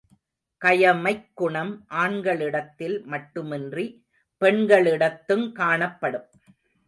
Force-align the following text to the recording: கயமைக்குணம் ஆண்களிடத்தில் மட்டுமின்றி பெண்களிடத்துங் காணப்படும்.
கயமைக்குணம் 0.61 1.73
ஆண்களிடத்தில் 1.87 3.03
மட்டுமின்றி 3.05 3.85
பெண்களிடத்துங் 4.41 5.51
காணப்படும். 5.51 6.27